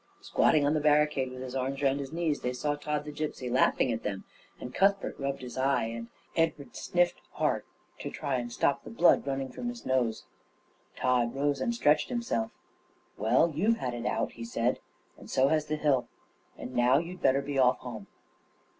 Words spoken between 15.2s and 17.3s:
so has the hill, and now you'd